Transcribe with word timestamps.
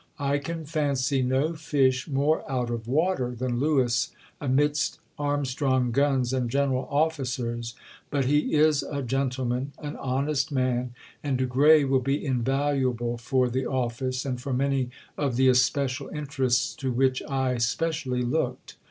I 0.17 0.39
can 0.39 0.65
fancy 0.65 1.21
no 1.21 1.53
fish 1.53 2.07
more 2.07 2.41
out 2.51 2.71
of 2.71 2.87
water 2.87 3.35
than 3.35 3.59
Lewis 3.59 4.09
amidst 4.39 4.97
Armstrong 5.19 5.91
guns 5.91 6.33
and 6.33 6.49
General 6.49 6.87
Officers, 6.89 7.75
but 8.09 8.25
he 8.25 8.55
is 8.55 8.81
a 8.81 9.03
gentleman, 9.03 9.73
an 9.77 9.95
honest 9.97 10.51
man, 10.51 10.95
and 11.23 11.37
de 11.37 11.45
Grey 11.45 11.83
will 11.83 11.99
be 11.99 12.25
invaluable 12.25 13.19
for 13.19 13.47
the 13.47 13.67
office 13.67 14.25
and 14.25 14.41
for 14.41 14.53
many 14.53 14.89
of 15.19 15.35
the 15.35 15.47
especial 15.49 16.09
interests 16.09 16.73
to 16.77 16.91
which 16.91 17.21
I 17.21 17.59
specially 17.59 18.23
looked. 18.23 18.77